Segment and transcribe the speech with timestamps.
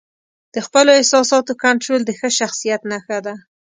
[0.53, 3.35] د خپلو احساساتو کنټرول د ښه شخصیت نښه ده.